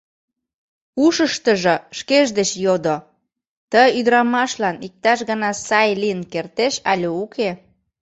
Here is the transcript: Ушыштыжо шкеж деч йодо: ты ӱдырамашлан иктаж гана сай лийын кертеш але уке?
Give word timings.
Ушыштыжо 1.03 1.75
шкеж 1.97 2.27
деч 2.37 2.49
йодо: 2.65 2.95
ты 3.71 3.81
ӱдырамашлан 3.99 4.75
иктаж 4.85 5.19
гана 5.29 5.49
сай 5.67 5.89
лийын 6.01 6.21
кертеш 6.31 6.75
але 6.91 7.07
уке? 7.23 7.49